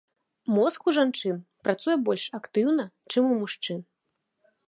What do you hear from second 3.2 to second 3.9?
у мужчын.